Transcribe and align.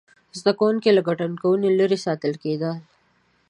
زده 0.39 0.51
کوونکي 0.59 0.89
له 0.93 1.01
ګډوډۍ 1.07 1.71
لرې 1.79 1.97
ساتل 2.05 2.33
کېدل. 2.43 2.73